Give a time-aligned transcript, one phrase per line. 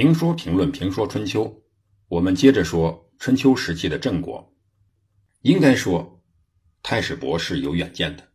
[0.00, 1.62] 评说评论评说春秋，
[2.08, 4.56] 我们接着说春秋时期的郑国。
[5.42, 6.22] 应该说，
[6.82, 8.26] 太史博是有远见的。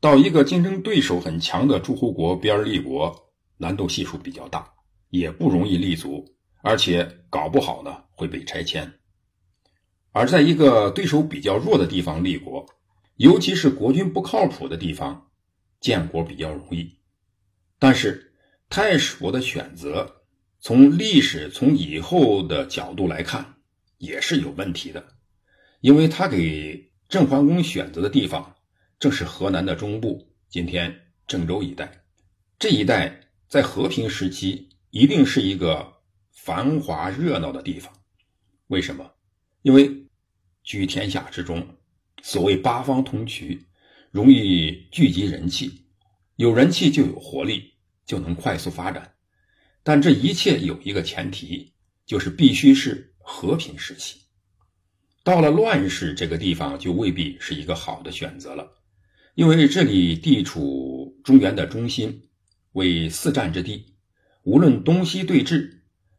[0.00, 3.14] 到一个竞争对手很强的诸侯国边立国，
[3.58, 4.66] 难度系数比较大，
[5.10, 6.24] 也不容易立足，
[6.62, 8.90] 而且搞不好呢会被拆迁。
[10.12, 12.64] 而在一个对手比较弱的地方立国，
[13.16, 15.30] 尤其是国君不靠谱的地方，
[15.80, 16.98] 建国比较容易。
[17.78, 18.32] 但是
[18.70, 20.22] 太史博的选择。
[20.64, 23.56] 从历史、从以后的角度来看，
[23.98, 25.06] 也是有问题的，
[25.82, 28.56] 因为他给郑桓公选择的地方
[28.98, 32.02] 正是河南的中部，今天郑州一带。
[32.58, 35.96] 这一带在和平时期一定是一个
[36.32, 37.92] 繁华热闹的地方。
[38.68, 39.12] 为什么？
[39.60, 40.06] 因为
[40.62, 41.76] 居天下之中，
[42.22, 43.60] 所谓八方通衢，
[44.10, 45.84] 容易聚集人气，
[46.36, 47.74] 有人气就有活力，
[48.06, 49.13] 就能快速发展。
[49.84, 51.72] 但这一切有一个前提，
[52.04, 54.18] 就是必须是和平时期。
[55.22, 58.66] 到了乱世，这个地方就未必是一个好的选择了，
[59.34, 62.28] 因为这里地处中原的中心，
[62.72, 63.94] 为四战之地，
[64.42, 65.70] 无论东西对峙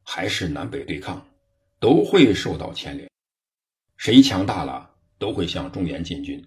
[0.03, 1.27] 还是南北对抗，
[1.79, 3.09] 都会受到牵连。
[3.97, 6.43] 谁强大了，都会向中原进军，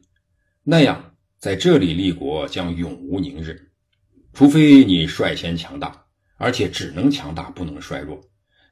[0.62, 3.72] 那样在这里立国将永无宁日，
[4.32, 6.07] 除非你率先强大。
[6.38, 8.20] 而且只能强大，不能衰弱。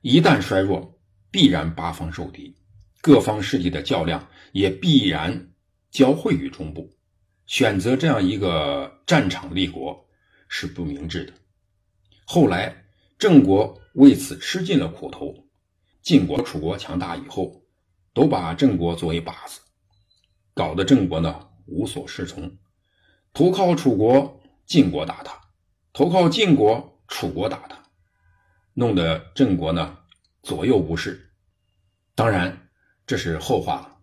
[0.01, 0.99] 一旦衰弱，
[1.33, 2.57] 必然八方受敌，
[3.03, 5.51] 各方势力的较量也必然
[5.91, 6.89] 交汇于中部。
[7.47, 10.09] 选择这样一个战场立国
[10.49, 11.33] 是不明智的。
[12.25, 12.85] 后来
[13.19, 15.35] 郑国为此吃尽了苦头，
[16.03, 17.63] 晋国、楚国强大以后，
[18.15, 19.61] 都把郑国作为靶子，
[20.55, 22.57] 搞得郑国呢无所适从。
[23.33, 25.33] 投靠楚国，晋国打他；
[25.93, 26.96] 投靠晋国。
[27.09, 27.83] 楚国打他，
[28.75, 29.99] 弄得郑国呢
[30.43, 31.31] 左右不是。
[32.15, 32.69] 当然
[33.07, 33.97] 这是后话了。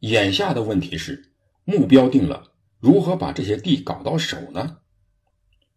[0.00, 1.32] 眼下的问题是，
[1.64, 4.78] 目标定了，如何把这些地搞到手呢？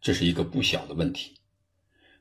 [0.01, 1.35] 这是一个不小的问题。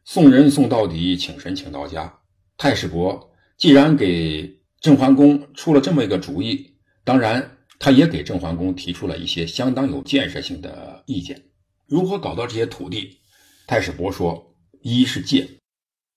[0.05, 2.21] 送人送到底，请神请到家。
[2.57, 11.51] 太史伯既然给郑桓公出了这么一个主意，当然他也给郑桓公提出了一些相当有建设性的意见。
[11.87, 13.21] 如何搞到这些土地？
[13.67, 15.59] 太史伯说：“一是借，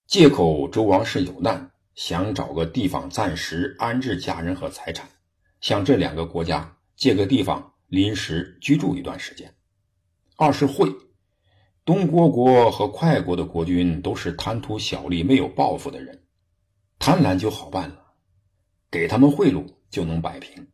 [0.05, 5.09] 借口周王室有难，想找个地方暂时安置家人和财产，
[5.59, 9.51] 向这两个国家借个地方临时居住一段时间。
[10.37, 10.93] 二是贿，
[11.85, 16.21] 东郭国和快国的国君都是贪图小利、没有抱负的人，
[16.99, 18.13] 贪婪就好办了，
[18.91, 20.67] 给他们贿赂就能摆平，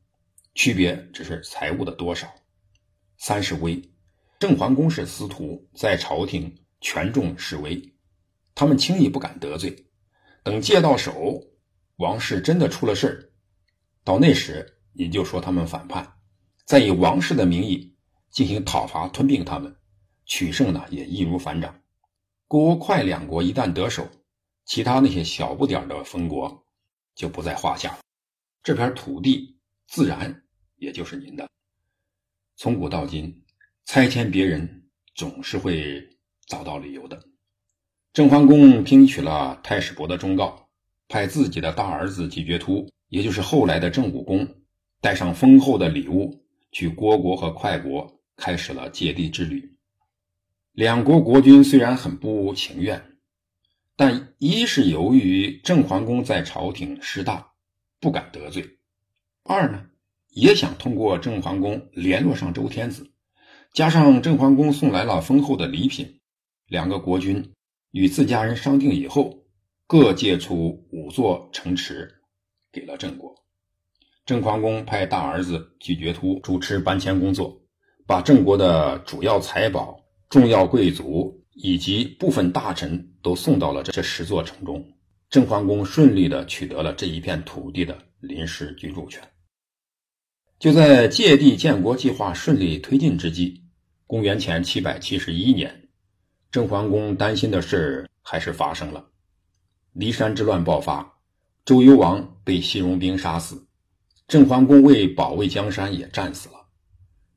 [0.53, 2.27] 区别只是财物的多少。
[3.17, 3.81] 三是威，
[4.39, 6.53] 郑桓公是司徒，在朝廷。”
[6.85, 7.95] 权重示威，
[8.53, 9.87] 他们轻易不敢得罪。
[10.43, 11.41] 等借到手，
[11.95, 13.33] 王室真的出了事，
[14.03, 16.19] 到那时你就说他们反叛，
[16.63, 17.97] 再以王室的名义
[18.29, 19.75] 进行讨伐吞并他们，
[20.27, 21.81] 取胜呢也易如反掌。
[22.47, 24.07] 郭快两国一旦得手，
[24.65, 26.67] 其他那些小不点的封国
[27.15, 27.97] 就不在话下。
[28.61, 29.57] 这片土地
[29.87, 30.43] 自然
[30.75, 31.49] 也就是您的。
[32.55, 33.43] 从古到今，
[33.85, 36.07] 拆迁别人总是会。
[36.47, 37.23] 找到理由的，
[38.13, 40.69] 郑桓公听取了太史伯的忠告，
[41.07, 44.47] 派自己的大儿子季觉突，也就是后来的郑武公，
[45.01, 49.75] 带上丰厚的礼物去虢国和快国，开始了借地之旅。
[50.71, 53.01] 两国国君虽然很不情愿，
[53.95, 57.53] 但一是由于郑桓公在朝廷势大，
[57.99, 58.61] 不敢得罪；
[59.43, 59.85] 二呢，
[60.29, 63.09] 也想通过郑桓公联络上周天子，
[63.73, 66.19] 加上郑桓公送来了丰厚的礼品。
[66.67, 67.51] 两个国君
[67.91, 69.43] 与自家人商定以后，
[69.85, 72.11] 各借出五座城池
[72.71, 73.35] 给了郑国。
[74.25, 77.61] 郑桓公派大儿子季觉突主持搬迁工作，
[78.07, 79.95] 把郑国的主要财宝、
[80.29, 84.83] 重要贵族以及部分大臣都送到了这十座城中。
[85.29, 89.21] 郑桓公顺利的取得了这一片土地的临时居住权。
[90.57, 93.61] 就在借地建国计划顺利推进之际，
[94.07, 95.84] 公元前七百七十一年。
[96.55, 99.05] 郑桓公担心的事还是发生了，
[99.93, 101.19] 骊山之乱爆发，
[101.65, 103.67] 周幽王被西戎兵杀死，
[104.25, 106.55] 郑桓公为保卫江山也战死了。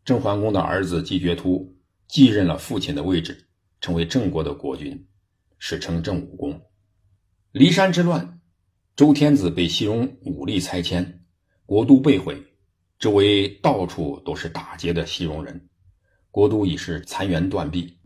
[0.04, 1.76] 郑桓公的儿子季觉突
[2.06, 3.44] 继任了父亲的位置，
[3.80, 5.04] 成为郑国的国君，
[5.58, 6.52] 史称郑武公。
[7.52, 8.40] 骊山之乱，
[8.94, 11.24] 周天子被西戎武力拆迁，
[11.66, 12.40] 国都被毁，
[13.00, 15.68] 周围到处都是打劫的西戎人，
[16.30, 17.97] 国都已是残垣断壁。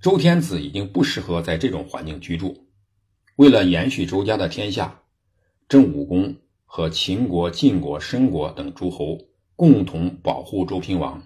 [0.00, 2.68] 周天子已经不适合在这种环境居住，
[3.34, 5.02] 为了延续周家的天下，
[5.68, 6.36] 郑武公
[6.66, 9.18] 和秦国、晋国、申国等诸侯
[9.56, 11.20] 共同保护周平王，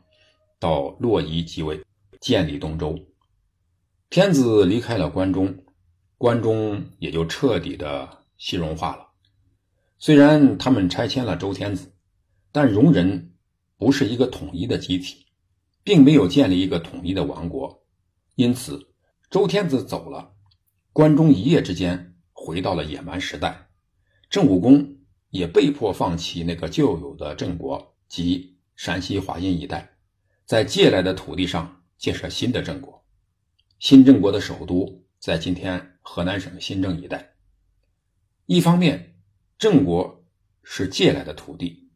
[0.59, 1.85] 到洛邑即位，
[2.19, 2.99] 建立东周。
[4.09, 5.55] 天子离开了关中，
[6.17, 9.09] 关中也就彻底的西戎化了。
[9.99, 11.93] 虽然他们拆迁了周天子，
[12.51, 13.35] 但戎人
[13.77, 15.27] 不是一个统一的集体，
[15.85, 17.81] 并没有建立一个统一的王国，
[18.34, 18.88] 因此
[19.31, 20.34] 周天子走了。
[20.93, 23.69] 关中一夜之间回到了野蛮时代，
[24.29, 24.96] 郑武公
[25.31, 29.96] 也被迫放弃那个旧有的郑国及山西华阴一带，
[30.44, 33.02] 在借来的土地上建设新的郑国。
[33.79, 37.34] 新郑国的首都在今天河南省新郑一带。
[38.46, 39.14] 一方面，
[39.56, 40.25] 郑国
[40.62, 41.88] 是借来的土地；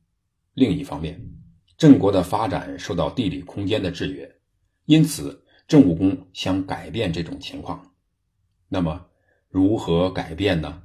[0.54, 1.20] 另一方面，
[1.76, 4.40] 郑国的发展受到地理空间的制约，
[4.86, 7.92] 因此正武公想改变这种情况。
[8.68, 9.06] 那么，
[9.48, 10.82] 如何改变呢？